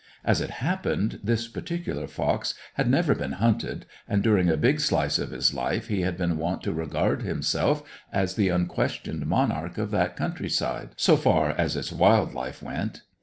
As 0.25 0.41
it 0.41 0.49
happened, 0.65 1.19
this 1.23 1.47
particular 1.47 2.07
fox 2.07 2.55
had 2.73 2.89
never 2.89 3.13
been 3.13 3.33
hunted, 3.33 3.85
and 4.07 4.23
during 4.23 4.49
a 4.49 4.57
big 4.57 4.79
slice 4.79 5.19
of 5.19 5.29
his 5.29 5.53
life 5.53 5.89
he 5.89 6.01
had 6.01 6.17
been 6.17 6.39
wont 6.39 6.63
to 6.63 6.73
regard 6.73 7.21
himself 7.21 7.83
as 8.11 8.33
the 8.33 8.49
unquestioned 8.49 9.27
monarch 9.27 9.77
of 9.77 9.91
that 9.91 10.15
country 10.17 10.49
side; 10.49 10.89
so 10.95 11.15
far 11.15 11.51
as 11.51 11.75
its 11.75 11.91
wild 11.91 12.33
life 12.33 12.63
went. 12.63 13.03